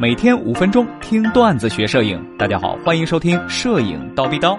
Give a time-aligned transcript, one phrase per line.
[0.00, 2.24] 每天五分钟听段子学摄影。
[2.38, 4.54] 大家好，欢迎收听《摄影刀逼刀》。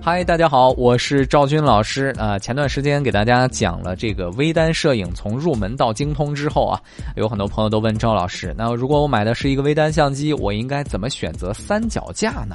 [0.00, 2.38] 嗨，大家好，我是赵军老师啊。
[2.38, 6.80] 前段时间给大家讲了这个微单摄影从入门到精通之后啊，
[7.16, 12.54] 有很多朋友都问赵老师，那如果我买的是一个微单相机，我应该怎么选择三脚架呢？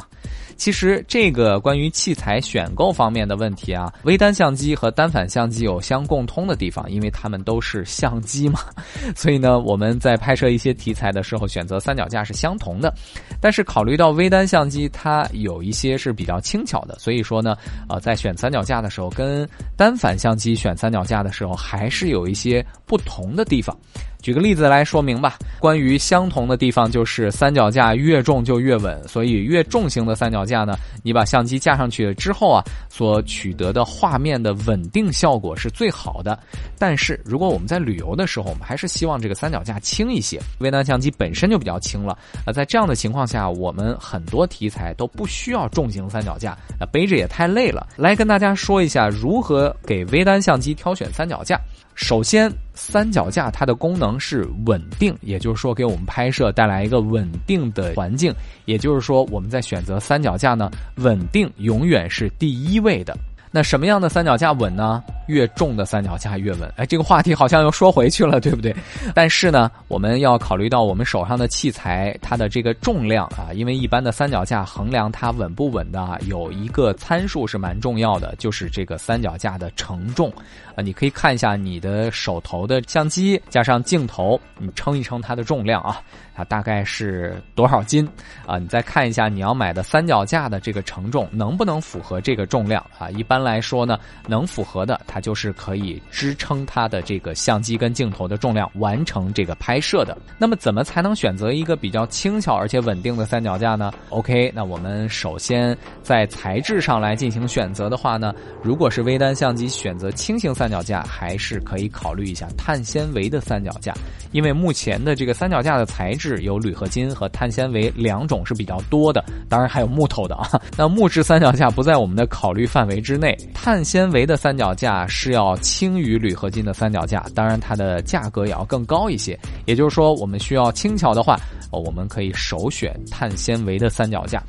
[0.57, 8.59] 其实这个关于器材选购方面的问题啊，微单相机和单反相机有相共通的地方，因为它们都是相机嘛，
[9.15, 12.93] 所以呢，我们在拍摄一些题材的时候选择三脚架是相同的。
[13.39, 17.55] 但是考虑到微单相机它有一些是比较轻巧的，所以说呢，
[17.87, 23.77] 呃，在选三脚架的时候，跟单反相机选三脚架的时候还是有一些不同的地方。
[24.21, 25.37] 举个例子来说明吧。
[25.59, 36.37] 关于相同的地方，就是三脚架越重就越稳，所以越重型的三脚架呢，你把相机架上去之后啊，所取得的画面的稳定效果是最好的。
[36.77, 40.39] 但是如果我们在旅游的时候，我们还是希望这个三脚架轻一些。
[40.59, 47.87] 微单相机本身就比较轻了，那，在这样的情况下，我们很多题材都不需要重型三脚架，那背着也太累了。
[47.95, 51.59] 来跟大家说一下如何给微单相机挑选三脚架。
[51.95, 58.31] 首先，三脚架它的功能是稳定，也就是说给我们拍摄带来一个稳定的环境。
[58.65, 63.17] 也就是说，我们在选择三脚架呢，稳定永远是第一位的。
[63.49, 65.03] 那什么样的三脚架稳呢？
[65.27, 66.71] 越重的三脚架越稳。
[66.75, 68.75] 哎，这个话题好像又说回去了，对不对？
[69.15, 80.31] 但是呢，我们要考虑到我们手上的器材它的这个重量啊，因为一般的三脚架衡量它稳不稳的，啊有一个参数是蛮重要的，就是这个三脚架的承重。
[80.75, 85.99] 啊，你可以看一下你的手头的相机加上镜头，你称一称它的重量啊，
[86.35, 88.07] 它大概是多少斤？
[88.45, 93.09] 啊，你再看一下你要买的三脚架的这个承重能不能符合这个重量啊？
[93.09, 100.15] 一般来说呢，能符合的，它就是可以支撑它的这个相机跟镜头的重量完成这个拍摄的。
[100.37, 110.67] 那么，怎么才能选择一个比较轻巧而且稳定的三脚架呢？OK，那我们首先在材质上来进行选择的话呢，如果是微单相机，选择轻型三。
[110.67, 113.93] 脚架还是可以考虑一下碳纤维的三脚架，
[114.33, 120.61] 因为目前的这个三脚架的材质有铝合金和碳纤维两种是比较多的，当然还有木头的啊。
[120.75, 129.37] 那木质三脚架不在我们的考虑范围之内，碳纤维的三脚架是要轻于铝合金的三脚架，当然它的价格也要更高一些。
[129.65, 131.39] 也就是说，我们需要轻巧的话，
[131.71, 134.43] 我们可以首选碳纤维的三脚架。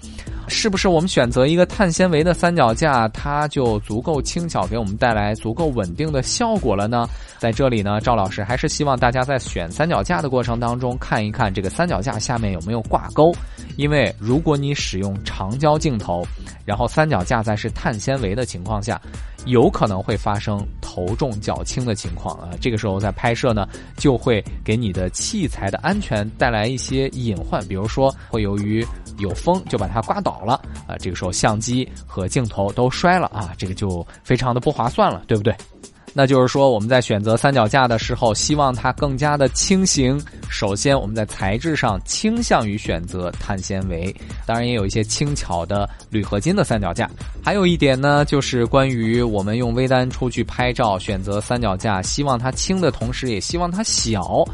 [0.49, 7.09] 是不是我们选择一个碳纤维的三脚架，它就足够轻巧，给我们带来足够稳定的效果了呢？
[7.39, 13.33] 在这里呢，赵老师还是希望大家在选三脚架的过程当中，看一看这个三脚架下面有没有挂钩，
[13.77, 16.27] 因为如果你使用长焦镜头，
[16.65, 19.01] 然后三脚架在是碳纤维的情况下。
[19.47, 23.67] 有可能会发生头重脚轻的情况啊，这个时候在拍摄呢，
[23.97, 28.85] 就会给你的器材的安全带来一些隐患，比如说会由于
[29.19, 30.55] 有风就把它刮倒了
[30.87, 35.55] 啊，这个时候相机和镜头都摔了啊，这个就非常的不划算了，对不对？
[36.15, 40.21] 那就是说，我们在选择三脚架的时候，希望它更加的轻型。
[40.49, 44.13] 首先，我们在材质上倾向于选择碳纤维，
[44.47, 47.09] 当然也有一些轻巧的铝合金的三脚架。
[47.45, 54.45] 还有一点呢，就是关于我们用微单出去拍照，选择三脚架，希望它轻的同时，也希望它小。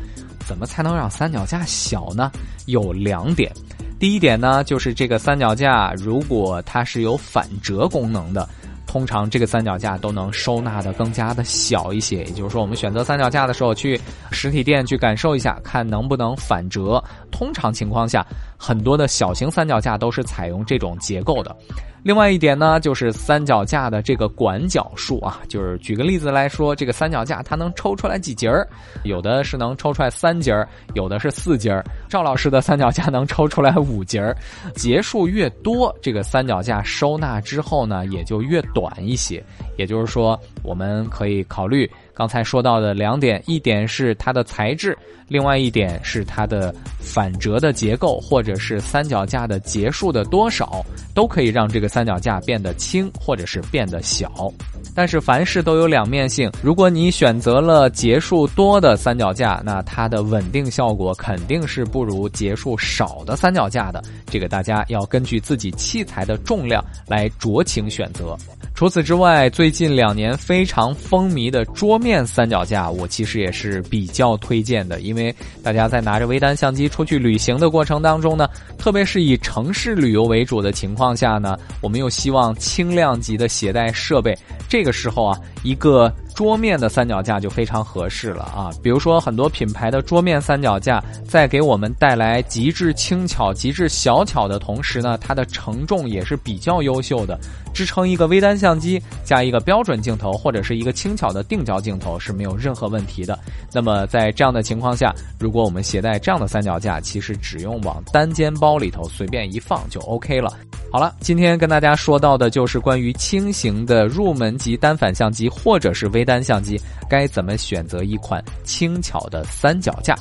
[0.47, 2.31] 怎么才能让三脚架小呢？
[2.67, 3.51] 有两点。
[3.99, 8.49] 第一点呢，就是这个三脚架如果它是有反折功能的。
[8.87, 14.00] 通常这个三脚架都能收纳的更加的小一些，也就是说，我们选择三脚架的时候，去
[14.31, 17.03] 实体店去感受一下，看能不能反折。
[17.33, 18.25] 通常情况下，
[18.65, 21.55] 很多的小型三脚架都是采用这种结构的。
[22.03, 28.67] 另外一点呢，就是三脚架的这个管角数啊，就是举个例子来说，这个三脚架它能抽出来几节儿，
[29.05, 31.85] 有的是能抽出来三节儿，有的是四节儿。
[32.09, 34.37] 赵老师的三脚架能抽出来五节儿，
[34.75, 39.43] 节数越多，这个三脚架收纳之后呢，也就越短一些。
[39.77, 50.84] 也就是说，我们可以考虑刚才说到的两点：一点是它的材质，另外一点是它的反折的结构，或者是三脚架的结束的多少，
[51.15, 51.89] 都可以让这个。
[51.95, 54.53] 三脚架变得轻，或者是变得小，
[54.95, 56.51] 但是凡事都有两面性。
[56.63, 64.03] 如果你选择了节数多的三脚架，那它的稳定效果肯定是不如节数少的三脚架的。
[64.27, 68.36] 这个大家要根据自己器材的重量来酌情选择。
[68.75, 75.01] 除此之外，最近两年非常风靡的桌面三脚架，我其实也是比较推荐的。
[75.01, 75.33] 因为
[75.63, 84.36] 大家在拿着微单相机出去旅行的过程当中呢，特别是以城市旅游为主的情况下呢，我们又希望轻量级的携带设备。
[84.74, 88.72] 这个时候啊，一个桌面的三脚架就非常合适了啊。
[88.82, 97.38] 比如说很多品牌的桌面三脚架，在给我们带来极致轻巧、极致小巧的同时呢，它的承重也是比较优秀的，
[97.72, 103.38] 支撑一个微单相机加一个标准镜头或者是一个轻巧的定焦镜头是没有任何问题的。
[103.72, 110.53] 那么在这样的情况下，如果我们携带这样的三脚架，其实只用往单肩包里头随便一放就 OK 了。
[110.95, 116.81] 好了，今天跟大家说到的就是关于轻型的入门级单反相机或者是微单相机，
[117.11, 120.15] 该怎么选择一款轻巧的三脚架。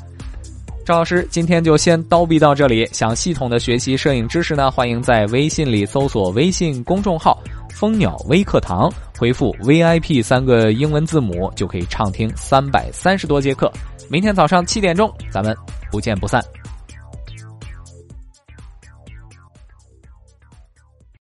[0.84, 2.90] 赵老师今天就先叨逼到这里。
[2.92, 7.40] 想系统的学习摄影知识呢，欢迎在微信里搜索微信公众号
[7.70, 13.72] “蜂鸟微课堂”，回复 VIP 三个英文字母就可以畅听三百三十多节课。
[14.10, 15.56] 明天早上七点钟，咱们
[15.92, 16.44] 不见不散。